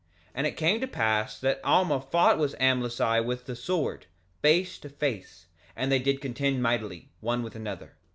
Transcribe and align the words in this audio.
2:29 0.29 0.31
And 0.33 0.47
it 0.47 0.57
came 0.57 0.81
to 0.81 0.87
pass 0.87 1.39
that 1.39 1.61
Alma 1.63 2.01
fought 2.01 2.39
with 2.39 2.55
Amlici 2.59 3.23
with 3.23 3.45
the 3.45 3.55
sword, 3.55 4.07
face 4.41 4.79
to 4.79 4.89
face; 4.89 5.45
and 5.75 5.91
they 5.91 5.99
did 5.99 6.21
contend 6.21 6.63
mightily, 6.63 7.11
one 7.19 7.43
with 7.43 7.55
another. 7.55 7.97